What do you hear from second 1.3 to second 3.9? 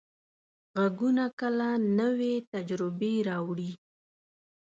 کله نوې تجربې راوړي.